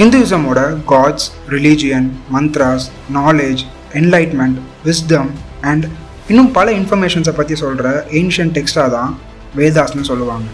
இந்துவிசமோட 0.00 0.60
gods 0.90 1.26
religion 1.48 2.06
mantras 2.34 2.84
knowledge 3.16 3.62
enlightenment 4.00 4.58
wisdom 4.84 5.28
and 5.70 5.84
இன்னும் 6.28 6.48
பல 6.52 6.72
இன்ஃபர்மேஷன்ஸை 6.72 7.34
பற்றி 7.38 7.54
சொல்கிற 7.54 7.88
ஏன்ஷியன் 8.20 8.52
டெக்ஸ்டாக 8.56 8.90
தான் 8.90 9.10
வேதாஸ்னு 9.56 10.04
சொல்லுவாங்க. 10.10 10.46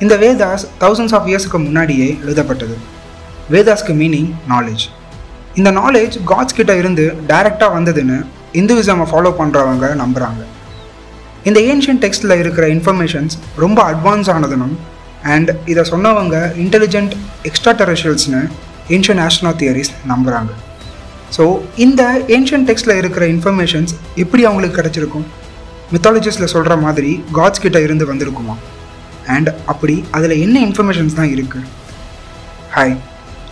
இந்த 0.00 0.16
வேதாஸ் 0.16 0.66
தௌசண்ட்ஸ் 0.82 1.14
ஆஃப் 1.18 1.28
இயர்ஸுக்கு 1.30 1.58
முன்னாடியே 1.58 2.08
எழுதப்பட்டது. 2.24 2.76
வேதாஸ்க்கு 3.50 3.94
மீனிங் 4.02 4.30
நாலேஜ் 4.52 4.84
இந்த 5.54 5.72
நாலேஜ் 5.80 6.18
காட்ஸ் 6.24 6.58
கிட்ட 6.60 6.76
இருந்து 6.76 7.06
டைரெக்டாக 7.32 7.70
வந்ததுன்னு 7.78 8.18
இந்துவிசமை 8.52 9.08
ஃபாலோ 9.12 9.32
பண்ணுறவங்க 9.40 9.94
நம்புகிறாங்க 10.02 10.42
இந்த 11.44 11.60
ஏன்ஷியன் 11.60 12.02
டெக்ஸ்டில் 12.04 12.40
இருக்கிற 12.42 12.66
இன்ஃபர்மேஷன்ஸ் 12.76 13.36
ரொம்ப 13.56 13.80
அட்வான்ஸ் 13.92 14.30
ஆனதுனும் 14.30 14.76
அண்ட் 15.22 15.50
இதை 15.66 15.82
சொன்னவங்க 15.82 16.52
இன்டெலிஜென்ட் 16.56 17.14
எக்ஸ்ட்ரா 17.44 17.72
டெரஷியல்ஸ்னு 17.72 18.48
ஏன்ஷியன் 18.88 19.18
ஆஸ்ட்ரோ 19.18 19.54
தியரிஸ் 19.58 19.90
நம்புகிறாங்க 20.08 20.48
ஸோ 21.36 21.60
இந்த 21.76 22.24
ஏன்ஷியன் 22.28 22.66
டெக்ஸ்டில் 22.66 22.96
இருக்கிற 22.96 23.26
இன்ஃபர்மேஷன்ஸ் 23.26 23.94
எப்படி 24.16 24.44
அவங்களுக்கு 24.44 24.82
கிடச்சிருக்கும்? 24.82 25.24
மித்தாலஜிஸில் 25.92 26.44
சொல்கிற 26.44 26.76
மாதிரி 26.76 27.24
காட்ஸ் 27.32 27.60
கிட்ட 27.60 27.80
இருந்து 27.80 28.14
வந்திருக்குமா? 28.14 28.56
அண்ட் 29.26 29.48
அப்படி 29.66 30.04
அதில் 30.10 30.40
என்ன 30.40 30.60
இன்ஃபர்மேஷன்ஸ் 30.60 31.14
தான் 31.14 31.26
இருக்குது 31.26 31.64
hi 32.74 32.96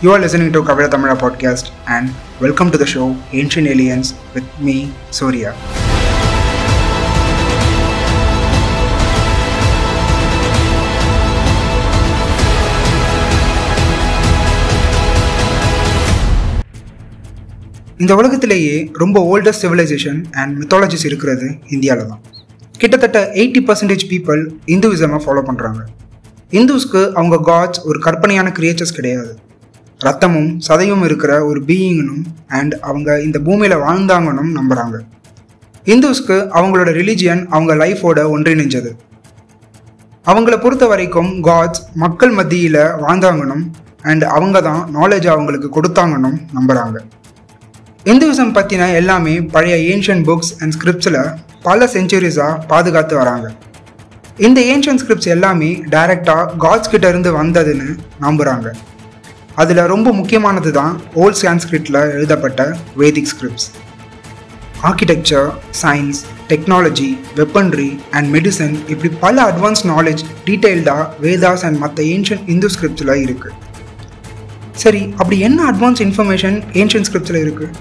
you 0.01 0.13
are 0.13 0.21
listening 0.25 0.49
to 0.49 0.63
கவிழ 0.63 0.87
Tamizha 0.87 1.13
podcast 1.13 1.67
and 1.85 2.09
welcome 2.39 2.69
to 2.69 2.77
the 2.77 2.83
show 2.83 3.15
ancient 3.33 3.67
aliens 3.67 4.13
with 4.33 4.43
me 4.59 4.85
Surya 5.09 5.53
இந்த 17.99 18.15
உலகத்திலேயே 18.15 18.75
ரொம்ப 18.93 19.17
ஓல்டஸ்ட் 19.29 19.63
சிவிலைசேஷன் 19.63 20.19
அண்ட் 20.31 20.53
மித்தாலஜிஸ் 20.59 21.05
இருக்கிறது 21.05 21.47
இந்தியாவில் 21.67 22.07
தான் 22.07 22.21
கிட்டத்தட்ட 22.79 23.19
எயிட்டி 23.33 23.61
பர்சன்டேஜ் 23.67 24.05
பீப்புள் 24.11 24.41
இந்துவிசமை 24.65 25.19
ஃபாலோ 25.25 25.41
பண்ணுறாங்க 25.49 25.81
இந்துஸ்க்கு 26.51 27.01
அவங்க 27.11 27.39
காட்ஸ் 27.49 27.81
ஒரு 27.85 27.99
கற்பனையான 27.99 28.53
கிரியேச்சர்ஸ் 28.57 28.95
கிடையாது. 28.95 29.31
ரத்தமும் 30.01 30.49
சதையும் 30.67 31.03
இருக்கிற 31.03 31.45
ஒரு 31.45 31.61
பீயிங்கனும் 31.67 32.23
அண்ட் 32.47 32.73
அவங்க 32.79 33.19
இந்த 33.21 33.39
பூமியில் 33.39 33.77
வாழ்ந்தாங்கன்னும் 33.77 34.55
நம்புகிறாங்க 34.59 34.97
இந்துஸ்க்கு 35.87 36.39
அவங்களோட 36.57 36.89
ரிலிஜியன் 37.01 37.43
அவங்க 37.49 37.75
லைஃபோட 37.75 38.19
ஒன்றிணைஞ்சது. 38.35 38.91
அவங்கள 40.25 40.57
பொறுத்த 40.59 40.87
வரைக்கும் 40.87 41.31
காட்ஸ் 41.41 41.85
மக்கள் 41.95 42.31
மத்தியில் 42.31 42.81
வாழ்ந்தாங்கன்னும் 43.05 43.65
அண்ட் 44.01 44.23
அவங்க 44.23 44.57
தான் 44.61 44.81
நாலேஜ் 44.97 45.27
அவங்களுக்கு 45.27 45.69
கொடுத்தாங்கன்னும் 45.77 46.39
நம்புகிறாங்க 46.57 46.99
இந்துவிசம் 48.05 48.53
பற்றின 48.53 48.93
எல்லாமே 48.93 49.41
பழைய 49.41 49.75
ஏன்ஷியன் 49.91 50.21
புக்ஸ் 50.25 50.51
அண்ட் 50.59 50.73
ஸ்கிரிப்ட்ஸில் 50.73 51.17
பல 51.63 51.85
செஞ்சுரிஸாக 51.85 52.65
பாதுகாத்து 52.67 53.15
வராங்க. 53.15 53.47
இந்த 54.37 54.61
ஏன்ஷியன் 54.61 54.97
ஸ்கிரிப்ட்ஸ் 54.97 55.27
எல்லாமே 55.27 55.81
டைரெக்டாக 55.89 56.57
காட்ஸ் 56.57 56.89
கிட்ட 56.89 57.09
இருந்து 57.09 57.31
வந்ததுன்னு 57.31 57.89
நம்புகிறாங்க 58.19 58.67
அதில் 59.55 59.81
ரொம்ப 59.85 60.13
முக்கியமானது 60.13 60.71
தான் 60.71 61.01
ஓல்ட் 61.13 61.35
சான்ஸ்கிரிட்டில் 61.35 61.99
எழுதப்பட்ட 62.15 62.75
Vedic 62.95 63.25
scripts 63.25 63.67
architecture 64.83 65.47
science 65.81 66.19
technology 66.49 67.17
weaponry 67.35 67.99
and 68.11 68.35
medicine 68.35 68.75
இப்படி 68.87 69.09
பல 69.19 69.41
அட்வான்ஸ் 69.43 69.85
நாலேஜ் 69.85 70.23
டீட்டெயில்டாக 70.45 71.05
வேதாஸ் 71.21 71.65
அண்ட் 71.65 71.77
மற்ற 71.77 72.03
ஏன்ஷியன் 72.03 72.45
இந்து 72.45 72.69
ஸ்கிரிப்ட்ஸில் 72.69 73.15
இருக்குது 73.25 73.55
சரி 74.83 75.01
அப்படி 75.17 75.37
என்ன 75.47 75.59
அட்வான்ஸ் 75.71 76.01
இன்ஃபர்மேஷன் 76.05 76.57
ஏன்ஷியன் 76.81 77.05
ஸ்கிரிப்ட்ஸில் 77.07 77.41
இருக்குது 77.45 77.75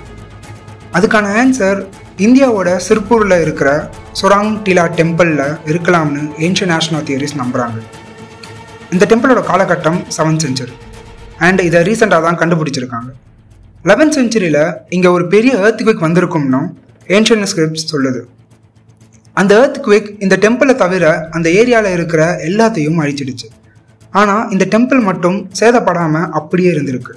அதுக்கான 0.97 1.27
ஆன்சர் 1.43 1.81
இந்தியாவோட 2.27 2.69
சிற்பூரில் 2.87 3.35
இருக்கிற 3.45 3.71
சொராங் 4.21 4.53
டிலா 4.67 4.85
டெம்பிளில் 4.99 5.43
இருக்கலாம்னு 5.71 6.23
ஏன்ஷியன் 6.47 6.73
நேஷனல் 6.75 7.05
தியரிஸ் 7.09 7.37
நம்புகிறாங்க 7.41 7.79
இந்த 8.95 9.07
டெம்பிளோட 9.11 9.41
காலகட்டம் 9.51 9.99
செவன்த் 10.17 10.45
செஞ்சுரி 10.45 10.75
அண்ட் 11.47 11.61
இதை 11.69 11.81
ரீசெண்டாக 11.89 12.23
தான் 12.27 12.41
கண்டுபிடிச்சிருக்காங்க. 12.43 13.11
லெவன்த் 13.91 14.17
செஞ்சுரியில் 14.19 14.63
இங்கே 14.97 15.09
ஒரு 15.17 15.25
பெரிய 15.35 15.53
ஏர்த் 15.65 15.85
குவிக் 15.87 16.05
வந்திருக்கும்னு 16.07 16.61
ஏன்ஷியன் 17.17 17.49
ஸ்கிரிப்ட்ஸ் 17.53 17.89
சொல்லுது. 17.93 18.21
அந்த 19.41 19.53
ஏர்த் 19.61 19.81
குவிக் 19.87 20.11
இந்த 20.25 20.37
டெம்பிளை 20.45 20.75
தவிர 20.85 21.05
அந்த 21.37 21.49
ஏரியாவில் 21.61 21.97
இருக்கிற 21.99 22.23
எல்லாத்தையும் 22.49 23.01
அழிச்சிடுச்சு. 23.05 23.49
ஆனால் 24.21 24.45
இந்த 24.55 24.65
டெம்பிள் 24.75 25.01
மட்டும் 25.09 25.39
சேதப்படாமல் 25.61 26.29
அப்படியே 26.39 26.71
இருந்திருக்கு. 26.75 27.15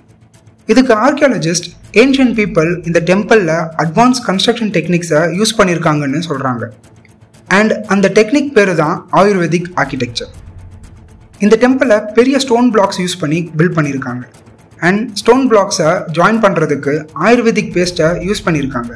இதுக்கு 0.69 0.94
ஆர்கியாலஜிஸ்ட் 1.06 1.67
ஏன்ஷியன் 2.01 2.34
பீப்புள் 2.39 2.69
இந்த 2.89 3.00
டெம்பிளில் 3.09 3.53
அட்வான்ஸ் 3.84 4.19
கன்ஸ்ட்ரக்ஷன் 4.28 4.72
டெக்னிக்ஸை 4.75 5.22
யூஸ் 5.39 5.57
பண்ணியிருக்காங்கன்னு 5.59 6.22
சொல்கிறாங்க 6.29 6.63
அண்ட் 7.50 7.73
அந்த 7.94 8.09
டெக்னிக் 8.17 8.51
பேர் 8.57 8.73
தான் 8.81 8.95
ஆயுர்வேதிக் 9.22 9.69
ஆர்கிடெக்சர் 9.81 10.31
இந்த 11.41 11.56
டெம்பிளை 11.63 11.97
பெரிய 12.17 12.38
ஸ்டோன் 12.45 12.67
பிளாக்ஸ் 12.75 13.00
யூஸ் 13.03 13.18
பண்ணி 13.22 13.39
பில்ட் 13.59 13.78
பண்ணியிருக்காங்க 13.78 14.23
அண்ட் 14.79 15.01
ஸ்டோன் 15.22 15.47
பிளாக்ஸை 15.51 15.89
ஜாயின் 16.18 16.41
பண்ணுறதுக்கு 16.45 16.94
ஆயுர்வேதிக் 17.28 17.72
பேஸ்ட்டை 17.78 18.09
யூஸ் 18.28 18.44
பண்ணியிருக்காங்க 18.45 18.94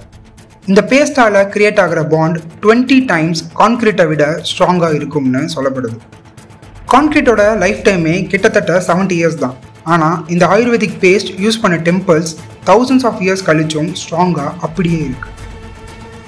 இந்த 0.67 0.81
பேஸ்டால் 0.91 1.39
கிரியேட் 1.53 1.81
ஆகிற 1.83 2.03
பாண்ட் 2.13 2.37
டுவெண்ட்டி 2.63 2.99
டைம்ஸ் 3.11 3.41
கான்கிரீட்டை 3.59 4.05
விட 4.11 4.25
ஸ்ட்ராங்காக 4.51 4.93
இருக்கும்னு 4.99 5.41
சொல்லப்படுது. 5.55 5.97
கான்கிரீட்டோட 6.93 7.43
லைஃப் 7.63 7.79
டைமே 7.85 8.15
கிட்டத்தட்ட 8.31 8.73
செவன்ட்டி 8.87 9.15
இயர்ஸ் 9.19 9.39
தான். 9.43 9.55
ஆனால் 9.93 10.17
இந்த 10.33 10.43
ஆயுர்வேதிக் 10.53 10.97
பேஸ்ட் 11.03 11.31
யூஸ் 11.43 11.61
பண்ண 11.63 11.75
டெம்பிள்ஸ் 11.87 12.31
தௌசண்ட்ஸ் 12.69 13.05
ஆஃப் 13.09 13.19
இயர்ஸ் 13.25 13.43
கழிச்சும் 13.49 13.89
ஸ்ட்ராங்காக 14.01 14.51
அப்படியே 14.67 14.99
இருக்குது 15.07 15.33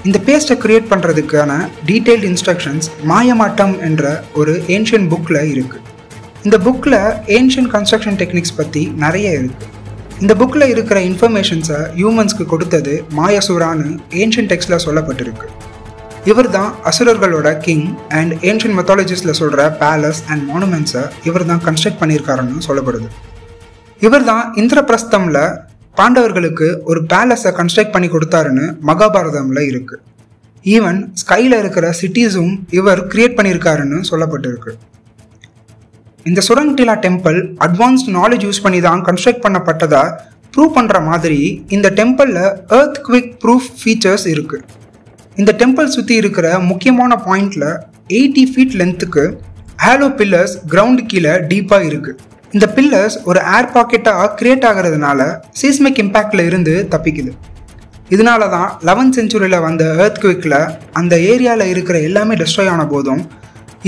இந்த 0.08 0.18
பேஸ்ட்டை 0.26 0.56
க்ரியேட் 0.64 0.90
பண்ணுறதுக்கான 0.90 1.52
டீட்டெயில்ட் 1.88 2.26
இன்ஸ்ட்ரக்ஷன்ஸ் 2.30 2.88
மாயமாட்டம் 3.10 3.74
என்ற 3.88 4.04
ஒரு 4.40 4.52
ஏன்ஷியன் 4.76 5.08
புக்கில் 5.12 5.40
இருக்குது 5.54 5.84
இந்த 6.46 6.56
புக்கில் 6.66 6.98
ஏன்ஷியன் 7.38 7.70
கன்ஸ்ட்ரக்ஷன் 7.74 8.18
டெக்னிக்ஸ் 8.22 8.56
பற்றி 8.60 8.82
நிறைய 9.04 9.28
இருக்குது 9.40 9.74
இந்த 10.22 10.34
புக்கில் 10.40 10.70
இருக்கிற 10.74 10.98
இன்ஃபர்மேஷன்ஸை 11.10 11.80
ஹியூமன்ஸ்க்கு 11.98 12.44
கொடுத்தது 12.52 12.94
மாயசூரான்னு 13.18 13.90
ஏன்ஷியன் 14.22 14.50
டெக்ஸ்டில் 14.52 14.84
சொல்லப்பட்டிருக்கு. 14.86 15.48
இவர் 16.26 16.50
தான் 16.50 16.70
அசுரர்களோட 16.84 17.58
கிங் 17.58 17.86
அண்ட் 18.08 18.32
ஏன்ஷியன் 18.48 18.76
மெத்தாலஜிஸில் 18.78 19.38
சொல்கிற 19.40 19.68
பேலஸ் 19.82 20.20
அண்ட் 20.30 20.42
மானுமெண்ட்ஸை 20.50 21.02
இவர் 21.24 21.44
தான் 21.44 21.62
கன்ஸ்ட்ரக்ட் 21.66 22.00
பண்ணியிருக்காருன்னு 22.02 22.66
சொல்லப்படுது. 22.68 23.08
இவர் 24.02 24.24
தான் 24.24 24.54
இந்திரபிரஸ்தமில் 24.54 25.42
பாண்டவர்களுக்கு 25.96 26.82
ஒரு 26.84 27.06
பேலஸை 27.12 27.52
கன்ஸ்ட்ரக்ட் 27.60 27.94
பண்ணி 27.94 28.08
கொடுத்தாருன்னு 28.08 28.66
மகாபாரதமில் 28.90 29.62
இருக்குது 29.70 30.02
ஈவன் 30.64 31.00
ஸ்கையில் 31.22 31.56
இருக்கிற 31.58 31.92
சிட்டிஸும் 32.00 32.54
இவர் 32.70 33.06
கிரியேட் 33.06 33.36
பண்ணியிருக்காருன்னு 33.38 33.98
சொல்லப்பட்டிருக்கு. 34.10 34.72
இந்த 36.26 36.40
சுரங்டிலா 36.48 36.94
டெம்பிள் 37.06 37.38
அட்வான்ஸ்ட் 37.58 38.08
நாலேஜ் 38.08 38.44
யூஸ் 38.46 38.62
பண்ணி 38.62 38.80
தான் 38.80 39.00
கன்ஸ்ட்ரக்ட் 39.00 39.44
பண்ணப்பட்டதா 39.46 40.02
ப்ரூவ் 40.54 40.76
பண்ணுற 40.76 41.04
மாதிரி 41.04 41.40
இந்த 41.68 41.88
டெம்பிளில் 42.00 42.42
எர்த் 42.78 43.00
குவிக் 43.06 43.32
ப்ரூஃப் 43.44 43.70
ஃபீச்சர்ஸ் 43.80 44.26
இருக்குது 44.34 44.64
இந்த 45.40 45.50
டெம்பிள் 45.58 45.92
சுற்றி 45.94 46.14
இருக்கிற 46.20 46.46
முக்கியமான 46.68 47.12
பாயிண்டில் 47.26 47.68
எயிட்டி 48.16 48.44
ஃபீட் 48.52 48.74
லென்த்துக்கு 48.80 49.24
ஹேலோ 49.82 50.08
பில்லர்ஸ் 50.18 50.54
கிரவுண்டு 50.72 51.02
கீழே 51.10 51.32
டீப்பாக 51.50 51.88
இருக்குது 51.90 52.16
இந்த 52.54 52.66
பில்லர்ஸ் 52.76 53.16
ஒரு 53.28 53.40
ஏர் 53.56 53.68
பாக்கெட்டாக 53.74 54.24
கிரியேட் 54.38 54.66
ஆகிறதுனால 54.70 55.20
சீஸ்மிக் 55.60 56.00
இம்பேக்டில் 56.04 56.42
இருந்து 56.48 56.74
தப்பிக்குது. 56.94 57.32
இதனால 58.14 58.42
தான் 58.56 58.68
லெவன்த் 58.88 59.16
செஞ்சுரியில் 59.18 59.64
வந்த 59.66 59.84
ஏர்த் 60.04 60.20
குவிக்கில் 60.22 60.58
அந்த 61.00 61.14
ஏரியாவில் 61.30 61.70
இருக்கிற 61.72 61.98
எல்லாமே 62.08 62.36
டெஸ்ட்ராய் 62.42 62.70
ஆன 62.74 62.86
போதும் 62.94 63.22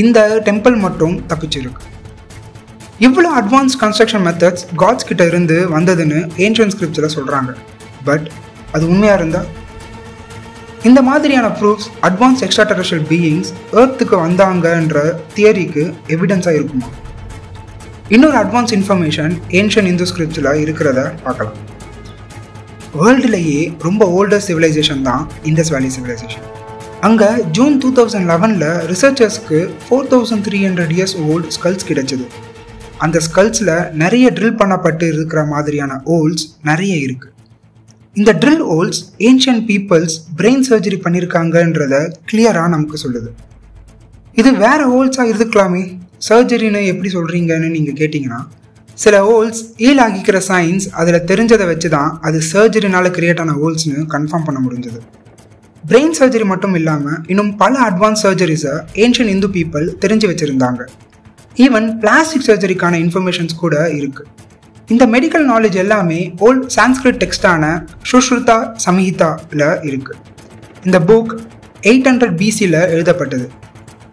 இந்த 0.03 0.19
டெம்பிள் 0.49 0.77
மட்டும் 0.87 1.15
தப்பிச்சிருக்கு. 1.31 1.83
இவ்வளோ 3.07 3.31
அட்வான்ஸ் 3.41 3.77
கன்ஸ்ட்ரக்ஷன் 3.83 4.25
மெத்தட்ஸ் 4.29 4.67
காட்ஸ் 4.83 5.09
கிட்ட 5.11 5.25
இருந்து 5.31 5.57
வந்ததுன்னு 5.77 6.21
ஏன்ஷியன் 6.47 6.75
ஸ்கிரிப்டில் 6.75 7.15
சொல்கிறாங்க 7.17 7.53
பட் 8.09 8.27
அது 8.73 8.85
உண்மையாக 8.93 9.19
இருந்தால் 9.21 9.49
இந்த 10.89 11.01
மாதிரியான 11.09 11.47
proofs 11.57 11.89
advance 12.09 12.43
extra 12.45 12.65
terrestrial 12.71 13.03
beings 13.11 13.49
ஏர்த்துக்கு 13.81 14.17
வந்தாங்கன்ற 14.27 14.99
தியரிக்கு 15.35 15.83
எவிடன்ஸாக 16.15 16.59
இருக்குமா? 16.59 16.89
இன்னொரு 18.15 18.37
அட்வான்ஸ் 18.43 18.73
இன்ஃபர்மேஷன் 18.77 19.33
ஏன்ஷியன் 19.59 19.89
இந்து 19.91 20.07
ஸ்கிரிப்டில் 20.11 20.49
இருக்கிறத 20.63 21.01
பார்க்கலாம். 21.25 21.59
வேர்ல்டுலேயே 23.01 23.61
ரொம்ப 23.87 24.07
ஓல்டஸ்ட் 24.19 24.51
சிவிலைசேஷன் 24.51 25.03
தான் 25.09 25.25
இந்தஸ் 25.51 25.73
வேலி 25.75 25.91
சிவிலைசேஷன் 25.97 26.47
அங்கே 27.09 27.29
ஜூன் 27.59 27.77
டூ 27.83 27.91
தௌசண்ட் 27.99 28.29
லெவனில் 28.33 28.67
ரிசர்ச்சர்ஸ்க்கு 28.93 29.61
four 29.85 30.09
thousand 30.15 30.45
three 30.49 30.61
hundred 30.69 30.95
years 30.97 31.17
old 31.27 31.53
skulls 31.59 31.89
கிடைச்சது. 31.91 32.27
அந்த 33.07 33.21
ஸ்கல்ஸில் 33.29 33.75
நிறைய 34.05 34.33
ட்ரில் 34.39 34.59
பண்ணப்பட்டு 34.63 35.09
இருக்கிற 35.15 35.43
மாதிரியான 35.53 36.01
ஓல்ஸ் 36.17 36.47
நிறைய 36.71 36.95
இருக்குது 37.07 37.33
இந்த 38.17 38.31
drill 38.43 38.63
holes 38.69 39.01
ancient 39.27 39.61
peoples 39.69 40.15
brain 40.39 40.65
surgery 40.69 40.97
பண்ணியிருக்காங்கன்றத 41.05 41.95
கிளியராக 42.31 42.69
நமக்கு 42.73 42.97
சொல்லுது. 43.03 43.29
இது 44.41 44.51
வேற 44.65 44.81
ஹோல்ஸாக 44.93 45.33
இருக்கலாமே 45.35 45.83
சர்ஜரின்னு 46.29 46.81
எப்படி 46.93 47.11
சொல்கிறீங்கன்னு 47.17 47.69
நீங்கள் 47.77 47.97
கேட்டிங்கன்னா 48.01 48.41
சில 49.03 49.21
ஹோல்ஸ் 49.29 49.61
ஈல் 49.87 50.03
ஆகிக்கிற 50.07 50.41
சயின்ஸ் 50.49 50.87
அதில் 51.01 51.21
தெரிஞ்சதை 51.31 51.67
வச்சு 51.71 51.91
தான் 51.97 52.11
அது 52.29 52.41
சர்ஜரினால் 52.53 53.09
கிரியேட் 53.19 53.43
ஆன 53.45 53.55
ஹோல்ஸ்னு 53.61 54.03
கன்ஃபார்ம் 54.15 54.47
பண்ண 54.49 54.59
முடிஞ்சது. 54.67 55.01
பிரெயின் 55.85 56.17
சர்ஜரி 56.21 56.47
மட்டும் 56.53 56.75
இல்லாமல் 56.81 57.19
இன்னும் 57.33 57.53
பல 57.63 57.75
அட்வான்ஸ் 57.89 58.23
சர்ஜரிஸை 58.27 58.75
ஏன்ஷியன் 59.05 59.33
இந்து 59.37 59.51
பீப்புள் 59.57 59.87
தெரிஞ்சு 60.05 60.29
வச்சுருந்தாங்க. 60.33 60.83
ஈவன் 61.67 61.89
பிளாஸ்டிக் 62.05 62.47
சர்ஜரிக்கான 62.51 62.99
இன்ஃபர்மேஷன்ஸ் 63.07 63.61
கூட 63.63 63.77
இருக்குது 64.01 64.29
இந்த 64.91 65.07
மெடிக்கல் 65.07 65.45
நாலேஜ் 65.51 65.77
எல்லாமே 65.77 66.33
ஓல்ட் 66.39 66.71
சான்ஸ்கிரிட் 66.71 67.19
டெக்ஸ்டான 67.25 67.83
சுஷ்ருதா 68.13 68.73
சம்ஹிதாவில் 68.87 69.83
இருக்குது 69.83 70.19
இந்த 70.85 71.01
புக் 71.01 71.41
எயிட் 71.83 72.09
ஹண்ட்ரட் 72.09 72.37
பிசியில் 72.37 72.75
எழுதப்பட்டது. 72.75 73.51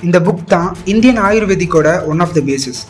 இந்த 0.01 0.19
புக் 0.19 0.43
தான் 0.45 0.77
இந்தியன் 0.85 1.17
ஆயுர்வேதிக்கோட 1.17 2.05
ஒன் 2.05 2.19
ஆஃப் 2.19 2.33
த 2.33 2.39
பேசிஸ் 2.39 2.87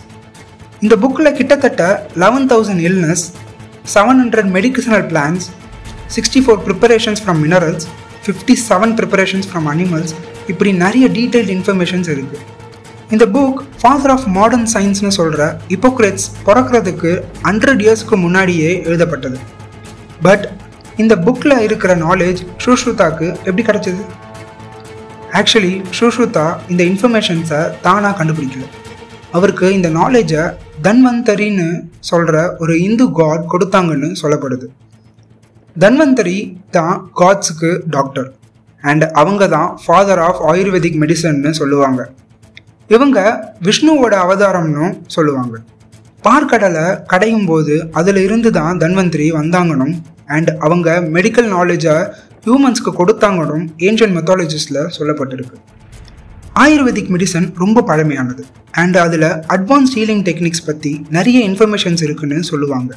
இந்த 0.82 0.96
புக்கில் 0.96 1.34
கிட்டத்தட்ட 1.34 2.10
eleven 2.16 2.48
thousand 2.48 2.80
illness 2.80 3.32
seven 3.84 4.20
hundred 4.20 4.52
medical 4.58 5.08
plans 5.08 5.52
sixty 6.08 6.40
four 6.40 6.60
preparations 6.64 7.24
from 7.24 7.40
minerals 7.40 7.88
fifty 8.24 8.54
seven 8.54 8.96
preparations 8.96 9.48
from 9.48 9.68
animals 9.68 10.14
இப்படி 10.48 10.72
நிறைய 10.72 11.08
டீட்டெயில்டு 11.08 11.50
இன்ஃபர்மேஷன்ஸ் 11.50 12.10
இருக்குது 12.10 12.44
இந்த 13.12 13.26
புக் 13.26 13.67
ஃபாதர் 13.82 14.10
ஆஃப் 14.10 14.26
மாடர்ன் 14.26 14.68
சயின்ஸ்னு 14.74 15.08
சொல்கிற 15.08 15.60
இப்போக்ரேட்ஸ் 15.68 16.28
பிறக்கிறதுக்கு 16.46 17.12
ஹண்ட்ரட் 17.44 17.82
இயர்ஸ்க்கு 17.86 18.16
முன்னாடியே 18.16 18.82
எழுதப்பட்டது. 18.84 19.38
பட் 20.22 20.50
இந்த 20.96 21.16
புக்கில் 21.16 21.58
இருக்கிற 21.58 21.96
நாலேஜ் 21.96 22.42
சுஷ்ருதாக்கு 22.66 23.28
எப்படி 23.50 23.64
கிடச்சிது? 23.64 24.02
ஆக்சுவலி 25.32 25.74
ஸ்ரூஷ்ருதா 26.00 26.46
இந்த 26.68 26.84
இன்ஃபர்மேஷன்ஸை 26.84 27.62
தானாக 27.82 28.24
கண்டுபிடிக்கல. 28.24 28.66
அவருக்கு 29.32 29.74
இந்த 29.74 29.90
நாலேஜை 29.90 30.44
தன்வந்தரின்னு 30.84 31.70
சொல்கிற 32.00 32.56
ஒரு 32.60 32.82
இந்து 32.82 33.12
காட் 33.12 33.46
கொடுத்தாங்கன்னு 33.54 34.10
சொல்லப்படுது. 34.22 34.68
தன்வந்தரி 35.80 36.38
தான் 36.70 37.12
காட்ஸுக்கு 37.16 37.82
டாக்டர் 37.90 38.34
அண்ட் 38.82 39.04
அவங்க 39.04 39.48
தான் 39.48 39.80
ஃபாதர் 39.86 40.20
ஆஃப் 40.20 40.42
ஆயுர்வேதிக் 40.52 41.00
மெடிசன்னு 41.04 41.52
சொல்லுவாங்க. 41.52 42.10
இவங்க 42.94 43.20
விஷ்ணுவோட 43.68 44.14
அவதாரம்னு 44.26 44.86
சொல்லுவாங்க. 45.16 45.56
பார்க்கடலை 46.28 46.86
கடையும் 47.12 47.48
போது 47.50 47.74
அதில் 48.00 48.22
இருந்து 48.28 48.50
தான் 48.60 48.78
தன்வந்திரி 48.84 49.28
வந்தாங்கனும் 49.40 49.96
அண்ட் 50.36 50.52
அவங்க 50.66 50.88
மெடிக்கல் 51.16 51.50
நாலேஜை 51.56 51.96
ஹியூமன்ஸ்க்கு 52.46 52.92
கொடுத்தாங்கனும் 53.00 53.66
ஏன்ஷியன் 53.88 54.16
மெத்தாலஜிஸில் 54.18 54.80
சொல்லப்பட்டிருக்கு. 54.98 55.58
ஆயுர்வேதிக் 56.64 57.12
மெடிசன் 57.14 57.48
ரொம்ப 57.64 57.84
பழமையானது 57.90 58.44
அண்ட் 58.82 58.98
அதில் 59.06 59.30
அட்வான்ஸ் 59.56 59.94
ஹீலிங் 59.98 60.24
டெக்னிக்ஸ் 60.30 60.66
பற்றி 60.70 60.92
நிறைய 61.18 61.40
இன்ஃபர்மேஷன்ஸ் 61.50 62.04
இருக்குன்னு 62.08 62.40
சொல்லுவாங்க. 62.52 62.92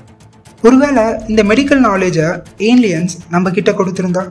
ஒருவேளை 0.66 1.04
இந்த 1.32 1.42
மெடிக்கல் 1.50 1.82
நாலேஜை 1.88 2.28
ஏன்லியன்ஸ் 2.70 3.14
நம்ம 3.34 3.50
கிட்ட 3.58 3.70
கொடுத்துருந்தா? 3.72 4.24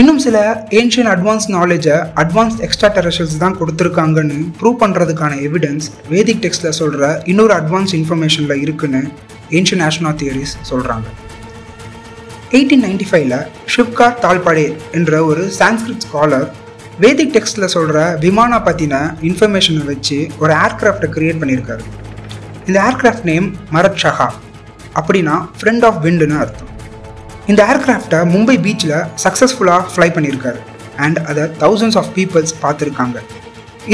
இன்னும் 0.00 0.20
சில 0.24 0.36
ஏன்ஷியன் 0.78 1.08
அட்வான்ஸ் 1.10 1.44
நாலேஜை 1.54 1.96
அட்வான்ஸ் 2.22 2.56
எக்ஸ்ட்ரா 2.66 2.88
டெரஷல்ஸ் 2.96 3.36
தான் 3.42 3.54
கொடுத்துருக்காங்கன்னு 3.58 4.38
ப்ரூவ் 4.60 4.78
பண்ணுறதுக்கான 4.80 5.36
எவிடன்ஸ் 5.48 5.86
வேதிக் 6.12 6.40
டெக்ஸ்டில் 6.44 6.74
சொல்கிற 6.78 7.10
இன்னொரு 7.32 7.54
அட்வான்ஸ் 7.58 7.94
இன்ஃபர்மேஷனில் 7.98 8.62
இருக்குன்னு 8.64 9.02
ஏன்ஷியன் 9.58 9.84
ஆஷ்னா 9.88 10.12
தியரிஸ் 10.22 10.54
சொல்கிறாங்க 10.70 11.06
எயிட்டீன் 12.56 12.84
நைன்டி 12.86 13.08
ஃபைவ்ல 13.10 13.38
ஷிவ்கார் 13.74 14.18
தால்படே 14.24 14.66
என்ற 14.98 15.22
ஒரு 15.30 15.44
சான்ஸ்கிரிட் 15.60 16.04
ஸ்காலர் 16.08 16.48
வேதிக் 17.04 17.34
டெக்ஸ்டில் 17.38 17.70
சொல்கிற 17.76 18.02
விமானா 18.26 18.60
பற்றின 18.68 18.98
இன்ஃபர்மேஷனை 19.30 19.86
வச்சு 19.92 20.20
ஒரு 20.42 20.54
ஏர்க்ராஃப்டை 20.66 21.10
க்ரியேட் 21.16 21.42
பண்ணியிருக்காரு. 21.42 21.84
இந்த 22.68 22.78
ஏர்க்ராஃப்ட் 22.90 23.28
நேம் 23.32 23.48
மரத் 23.76 24.00
ஷஹா 24.04 24.28
அப்படின்னா 24.98 25.36
ஃப்ரெண்ட் 25.60 25.86
ஆஃப் 25.90 26.00
விண்டுன்னு 26.08 26.38
அர்த்தம். 26.44 26.70
இந்த 27.52 27.62
ஏர்கிராஃப்டை 27.70 28.18
மும்பை 28.34 28.54
பீச்சில் 28.64 28.92
சக்ஸஸ்ஃபுல்லாக 29.22 29.80
ஃப்ளை 29.94 30.06
பண்ணியிருக்காரு 30.16 30.60
அண்ட் 31.04 31.18
அதை 31.30 31.42
தௌசண்ட்ஸ் 31.62 31.98
ஆஃப் 32.00 32.08
பீப்புள்ஸ் 32.16 32.54
பார்த்துருக்காங்க. 32.62 33.16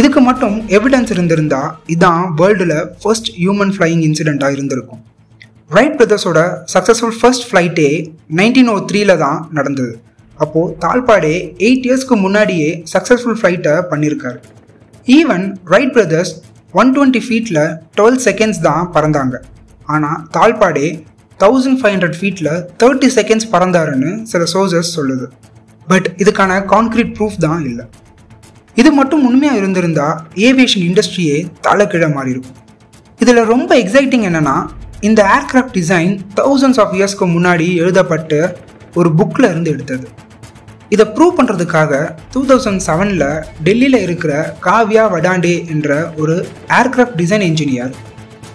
இதுக்கு 0.00 0.20
மட்டும் 0.26 0.56
எவிடன்ஸ் 0.76 1.11
இருந்திருந்தா 1.14 1.62
இதான் 1.94 2.25
வேர்ல்டில் 2.41 2.76
ஃபர்ஸ்ட் 3.00 3.31
ஹியூமன் 3.41 3.73
ஃப்ளையிங் 3.76 4.05
இன்சிடெண்ட்டாக 4.08 4.56
இருந்திருக்கும். 4.56 5.02
ரைட் 5.76 5.97
பிரதர்ஸோட 5.99 6.38
சக்ஸஸ்ஃபுல் 6.75 7.17
ஃபர்ஸ்ட் 7.19 7.47
ஃப்ளைட்டே 7.49 7.91
நைன்டீன் 8.41 8.70
ஓ 8.75 8.76
த்ரீல 8.91 9.19
தான் 9.25 9.41
நடந்தது. 9.58 9.93
அப்போது 10.38 10.73
தால்பாடே 10.85 11.35
எயிட் 11.67 11.87
இயர்ஸ்க்கு 11.88 12.17
முன்னாடியே 12.25 12.70
சக்ஸஸ்ஃபுல் 12.94 13.38
ஃப்ளைட்டை 13.41 13.75
பண்ணியிருக்காரு 13.93 14.41
even 15.19 15.46
Wright 15.75 15.94
brothers 15.96 16.32
one 16.81 16.91
twenty 16.96 17.23
ஃபீட்டில் 17.26 17.62
டுவெல் 17.99 18.20
செகண்ட்ஸ் 18.29 18.62
தான் 18.69 18.85
பறந்தாங்க. 18.96 19.37
ஆனால் 19.94 20.19
தால்பாடே 20.35 20.88
தௌசண்ட் 21.43 21.79
ஃபைவ் 21.81 21.95
ஹண்ட்ரட் 21.95 22.19
ஃபீட்டில் 22.21 22.51
தேர்ட்டி 22.83 23.09
செகண்ட்ஸ் 23.19 23.49
பறந்தாருன்னு 23.55 24.11
சில 24.33 24.45
சோர்சஸ் 24.55 24.93
சொல்லுது. 24.99 25.27
பட் 25.89 26.09
இதுக்கான 26.23 26.53
கான்க்ரீட் 26.73 27.13
ப்ரூஃப் 27.19 27.39
தான் 27.47 27.63
இல்லை. 27.71 27.85
இது 28.81 28.91
மட்டும் 28.99 29.23
உண்மையாக 29.29 29.61
இருந்திருந்தா 29.61 30.09
ஏவியேஷன் 30.49 30.85
இண்டஸ்ட்ரியே 30.89 31.37
தலைக்கீழ 31.67 32.05
மாறி 32.17 32.31
இருக்கும் 32.35 32.59
இதில் 33.21 33.49
ரொம்ப 33.55 33.71
எக்ஸைட்டிங் 33.85 34.25
என்னென்னா 34.29 34.57
இந்த 35.09 35.21
ஏர்க்ராஃப்ட் 35.37 35.77
டிசைன் 35.79 36.13
தௌசண்ட்ஸ் 36.41 36.81
ஆஃப் 36.83 36.95
இயர்ஸ்க்கு 36.99 37.27
முன்னாடி 37.37 37.67
எழுதப்பட்டு 37.83 38.39
ஒரு 39.01 39.11
புக்கில் 39.19 39.49
இருந்து 39.51 39.71
எடுத்தது. 39.75 40.07
இதை 40.95 41.05
ப்ரூவ் 41.17 41.35
பண்ணுறதுக்காக 41.39 41.93
டூ 42.33 42.41
தௌசண்ட் 42.47 42.83
செவனில் 42.87 43.27
டெல்லியில் 43.67 43.99
இருக்கிற 44.07 44.33
காவ்யா 44.67 45.05
வடாண்டே 45.15 45.55
என்ற 45.75 45.99
ஒரு 46.23 46.35
ஏர்க்ராஃப்ட் 46.79 47.19
டிசைன் 47.21 47.45
இன்ஜினியர் 47.51 47.93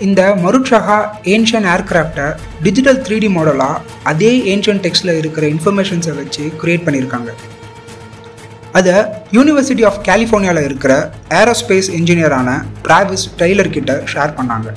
இந்த 0.04 0.22
மருட்சகா 0.44 0.96
ஏன்ஷியன் 1.34 1.68
ஏர்க்ராஃப்டை 1.74 2.26
டிஜிட்டல் 2.64 2.98
த்ரீ 3.06 3.18
டி 3.24 3.28
மாடலாக 3.36 3.82
அதே 4.12 4.32
ஏன்ஷியன் 4.54 4.82
டெக்ஸ்டில் 4.86 5.12
இருக்கிற 5.20 5.44
இன்ஃபர்மேஷன்ஸை 5.54 6.14
வச்சு 6.18 6.44
க்ரியேட் 6.62 6.84
பண்ணியிருக்காங்க. 6.86 7.30
அதை 8.80 8.96
யூனிவர்சிட்டி 9.36 9.84
ஆஃப் 9.90 10.00
கலிஃபோர்னியாவில் 10.08 10.66
இருக்கிற 10.70 10.94
ஏரோஸ்பேஸ் 11.42 11.90
இன்ஜினியரான 12.00 12.58
டிராவிஸ் 12.86 13.26
டெய்லர் 13.42 13.74
கிட்ட 13.76 13.92
ஷேர் 14.14 14.36
பண்ணாங்க. 14.40 14.68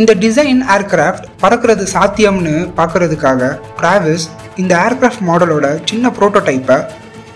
இந்த 0.00 0.14
டிசைன் 0.24 0.62
ஏர்க்ராஃப்ட் 0.76 1.26
பறக்கிறது 1.42 1.86
சாத்தியம்னு 1.96 2.54
பார்க்கறதுக்காக 2.80 3.50
டிராவிஸ் 3.80 4.26
இந்த 4.56 4.72
ஏர்க்ராஃப்ட் 4.86 5.24
மாடலோட 5.30 5.66
சின்ன 5.90 6.10
ப்ரோட்டோடைப்பை 6.18 6.78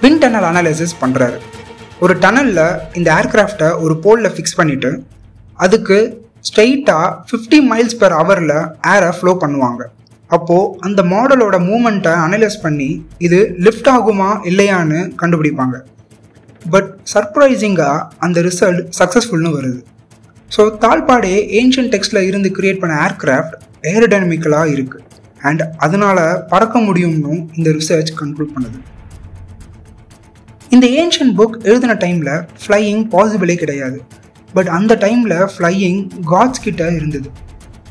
வின் 0.02 0.20
டனல் 0.24 0.48
அனாலிசிஸ் 0.50 1.00
பண்ணுறாரு 1.02 1.38
ஒரு 2.04 2.14
டனலில் 2.24 2.66
இந்த 2.98 3.08
ஏர்க்ராஃப்டை 3.20 3.70
ஒரு 3.84 3.96
போலில் 4.04 4.34
ஃபிக்ஸ் 4.34 4.58
பண்ணிவிட்டு 4.60 4.90
அதுக்கு 5.58 5.96
ஸ்ட்ரெயிட்டாக 6.48 7.08
ஃபிஃப்டி 7.28 7.58
மைல்ஸ் 7.70 7.98
பெர் 8.02 8.14
ஹவரில் 8.18 8.56
ஏரை 8.92 9.10
ஃப்ளோ 9.16 9.32
பண்ணுவாங்க. 9.42 9.82
அப்போது 10.36 10.72
அந்த 10.86 11.00
மாடலோட 11.12 11.56
மூமெண்ட்டை 11.68 12.12
அனலைஸ் 12.26 12.58
பண்ணி 12.64 12.90
இது 13.26 13.38
லிஃப்ட் 13.66 13.90
ஆகுமா 13.94 14.28
இல்லையான்னு 14.50 15.00
கண்டுபிடிப்பாங்க. 15.22 15.76
பட் 16.74 16.90
சர்ப்ரைசிங்காக 17.12 18.04
அந்த 18.24 18.38
ரிசல்ட் 18.48 18.80
சக்ஸஸ்ஃபுல்னு 18.98 19.50
வருது. 19.56 19.80
ஸோ 20.54 20.62
தாழ்பாடே 20.84 21.34
ஏன்ஷியன் 21.60 21.90
டெக்ஸ்டில் 21.94 22.26
இருந்து 22.28 22.48
கிரியேட் 22.58 22.80
பண்ண 22.82 22.94
ஏர்க்ராஃப்ட் 23.06 23.56
ஏரோடைனமிக்கலாக 23.92 24.72
இருக்குது 24.76 25.04
அண்ட் 25.48 25.62
அதனால் 25.84 26.22
பறக்க 26.52 26.78
முடியும்னு 26.86 27.34
இந்த 27.58 27.68
ரிசர்ச் 27.78 28.10
கன்க்ளூட் 28.20 28.54
பண்ணுது. 28.56 28.78
இந்த 30.76 30.86
ஏன்ஷியன் 31.02 31.34
புக் 31.38 31.56
எழுதின 31.70 31.94
டைமில் 32.04 32.34
ஃப்ளையிங் 32.62 33.04
பாசிபிளே 33.14 33.56
கிடையாது. 33.62 34.00
பட் 34.56 34.70
அந்த 34.78 34.92
டைமில் 35.04 35.36
ஃப்ளையிங் 35.54 36.00
காட்ஸ் 36.32 36.62
கிட்ட 36.66 36.82
இருந்தது. 36.98 37.28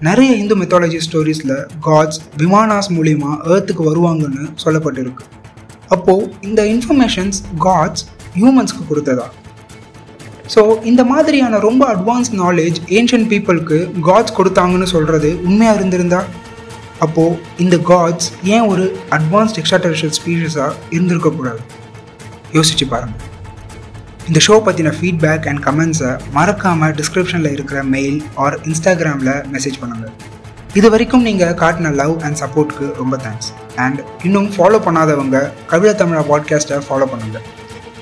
நிறைய 0.07 0.31
இந்து 0.41 0.55
மெத்தாலஜி 0.61 0.99
ஸ்டோரிஸில் 1.05 1.55
காட்ஸ் 1.87 2.19
விமானாஸ் 2.41 2.89
மூலிமா 2.97 3.31
ஏர்த்துக்கு 3.53 3.83
வருவாங்கன்னு 3.89 4.45
சொல்லப்பட்டிருக்கு. 4.63 5.25
அப்போது 5.95 6.27
இந்த 6.47 6.61
இன்ஃபர்மேஷன்ஸ் 6.73 7.39
காட்ஸ் 7.65 8.03
ஹியூமன்ஸ்க்கு 8.37 8.83
கொடுத்ததா? 8.89 9.27
ஸோ 10.53 10.61
இந்த 10.89 11.01
மாதிரியான 11.11 11.59
ரொம்ப 11.65 11.83
அட்வான்ஸ் 11.95 12.31
நாலேஜ் 12.43 12.77
ஏன்ஷியன் 12.97 13.27
பீப்புளுக்கு 13.31 13.79
காட்ஸ் 14.07 14.35
கொடுத்தாங்கன்னு 14.37 14.87
சொல்கிறது 14.95 15.31
உண்மையாக 15.47 15.79
இருந்திருந்தா? 15.79 16.21
அப்போது 17.05 17.37
இந்த 17.63 17.75
காட்ஸ் 17.89 18.29
ஏன் 18.53 18.67
ஒரு 18.71 18.85
அட்வான்ஸ்ட் 19.17 19.59
எக்ஸ்ட்ராடெரிஷியல் 19.61 20.15
ஸ்பீஷஸாக 20.19 20.71
இருந்திருக்கக்கூடாது? 20.97 21.61
யோசிச்சு 22.57 22.87
பாருங்கள் 22.93 23.28
இந்த 24.29 24.39
ஷோ 24.39 24.55
பற்றின 24.65 24.93
ஃபீட்பேக் 24.97 25.45
அண்ட் 25.47 25.59
கமெண்ட்ஸை 25.59 26.17
மறக்காமல் 26.31 26.91
டிஸ்கிரிப்ஷனில் 26.91 27.51
இருக்கிற 27.51 27.83
மெயில் 27.83 28.23
ஆர் 28.35 28.59
இன்ஸ்டாகிராமில் 28.65 29.43
மெசேஜ் 29.51 29.77
பண்ணுங்கள் 29.81 30.11
இது 30.73 30.89
வரைக்கும் 30.89 31.21
நீங்கள் 31.21 31.53
காட்டின 31.53 31.91
லவ் 31.91 32.23
அண்ட் 32.23 32.37
சப்போர்ட்க்கு 32.43 32.95
ரொம்ப 32.95 33.17
தேங்க்ஸ் 33.17 33.49
அண்ட் 33.75 33.99
இன்னும் 34.23 34.47
ஃபாலோ 34.47 34.79
பண்ணாதவங்க 34.85 35.51
கவிழ 35.71 35.93
தமிழா 35.93 36.23
பாட்காஸ்ட்டை 36.31 36.77
ஃபாலோ 36.89 37.07
பண்ணுங்கள் 37.13 37.45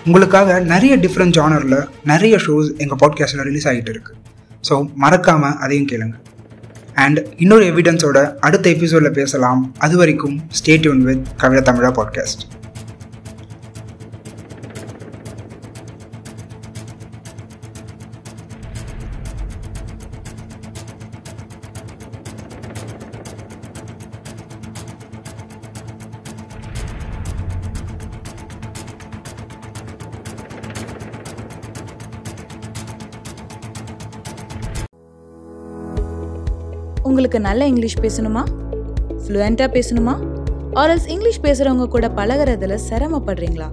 உங்களுக்காக 0.06 0.60
நிறைய 0.60 0.98
டிஃப்ரெண்ட் 0.98 1.38
ஜானரில் 1.38 1.88
நிறைய 2.04 2.38
ஷோஸ் 2.38 2.72
எங்கள் 2.78 2.98
பாட்காஸ்ட்டில் 2.98 3.42
ரிலீஸ் 3.42 3.68
ஆகிட்டு 3.68 3.90
இருக்கு. 3.90 4.14
ஸோ 4.70 4.94
மறக்காமல் 4.96 5.58
அதையும் 5.58 5.90
கேளுங்க. 5.92 6.14
அண்ட் 6.94 7.20
இன்னொரு 7.38 7.66
எவிடன்ஸோட 7.74 8.34
அடுத்த 8.40 8.70
எபிசோடில் 8.70 9.12
பேசலாம். 9.12 9.74
அது 9.78 9.98
வரைக்கும் 9.98 10.42
ஸ்டேட்யூன் 10.60 10.98
வித் 10.98 11.28
கவிழ 11.44 11.62
தமிழா 11.62 11.92
பாட்காஸ்ட் 11.92 12.57
உங்களுக்கு 37.18 37.40
நல்ல 37.46 37.68
இங்கிலீஷ் 37.68 37.96
பேசணுமா? 38.04 38.42
ஃப்ளூயண்ட்டாக 39.22 39.70
பேசணுமா? 39.76 40.14
ஆர்எல்ஸ் 40.82 41.08
இங்கிலீஷ் 41.14 41.40
பேசுகிறவங்க 41.46 41.86
கூட 41.94 42.08
பழகுறதுல 42.18 42.76
சிரமப்படுறீங்களா? 42.90 43.68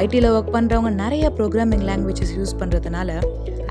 ஐடியில் 0.00 0.26
ஒர்க் 0.32 0.50
பண்ணுறவங்க 0.56 0.90
நிறைய 0.90 1.24
ப்ரோக்ராமிங் 1.38 1.84
லாங்குவேஜஸ் 1.90 2.34
யூஸ் 2.38 2.52
பண்ணுறதுனால 2.60 3.10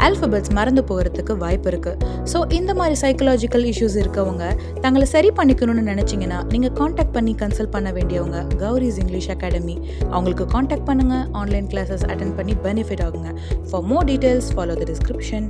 ஆல்ஃபபெட்ஸ் 0.05 0.51
மறந்து 0.57 0.83
போகிறதுக்கு 0.89 1.33
வாய்ப்பு 1.43 1.69
இருக்குது 1.71 2.07
ஸோ 2.31 2.53
இந்த 2.59 2.73
மாதிரி 2.73 2.95
சைக்கலாஜிக்கல் 3.03 3.65
இஷ்யூஸ் 3.71 3.97
இருக்கவங்க 4.03 4.45
தங்களை 4.85 5.07
சரி 5.15 5.31
பண்ணிக்கணும்னு 5.39 5.83
நினச்சிங்கன்னா 5.91 6.39
நீங்கள் 6.53 6.73
காண்டாக்ட் 6.79 7.15
பண்ணி 7.17 7.35
கன்சல்ட் 7.41 7.73
பண்ண 7.75 7.91
வேண்டியவங்க 7.91 8.41
கௌரிஸ் 8.63 8.99
இங்கிலீஷ் 9.03 9.29
அகாடமி 9.35 9.75
அவங்களுக்கு 10.13 10.47
காண்டாக்ட் 10.55 10.87
பண்ணுங்கள் 10.89 11.27
ஆன்லைன் 11.41 11.67
கிளாஸஸ் 11.73 12.07
அட்டன் 12.13 12.35
பண்ணி 12.39 12.55
பெனிஃபிட் 12.67 13.03
ஆகுங்க. 13.07 13.31
For 13.69 13.83
more 13.91 14.07
details 14.11 14.49
follow 14.55 14.77
the 14.81 14.87
description 14.93 15.47